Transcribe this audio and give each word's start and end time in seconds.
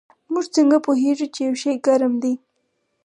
موږ 0.31 0.45
څنګه 0.55 0.77
پوهیږو 0.85 1.27
چې 1.33 1.41
یو 1.47 1.55
شی 1.61 1.73
ګرم 1.85 2.13
دی 2.23 2.33